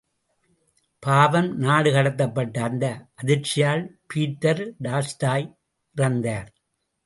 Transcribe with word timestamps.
பாவம், 1.03 1.49
நாடு 1.57 1.89
கடத்தப்பட்ட 1.91 2.57
அந்த 2.59 2.85
அதிர்ச்சியால் 3.23 3.83
பீட்டர் 4.07 4.63
டால்ஸ்டாய் 4.83 5.47
இறந்தார். 5.95 6.49